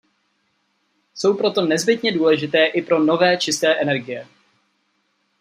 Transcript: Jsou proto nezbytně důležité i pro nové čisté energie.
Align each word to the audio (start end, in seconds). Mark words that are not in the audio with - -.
Jsou 1.13 1.33
proto 1.37 1.61
nezbytně 1.61 2.11
důležité 2.11 2.65
i 2.65 2.81
pro 2.81 2.99
nové 3.03 3.37
čisté 3.37 3.75
energie. 3.75 4.27